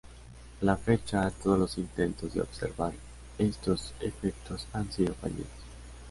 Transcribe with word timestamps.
A 0.01 0.65
la 0.65 0.77
fecha, 0.77 1.29
todos 1.29 1.59
los 1.59 1.77
intentos 1.77 2.33
de 2.33 2.41
observar 2.41 2.91
estos 3.37 3.93
efectos 4.01 4.67
han 4.73 4.91
sido 4.91 5.13
fallidos. 5.13 5.45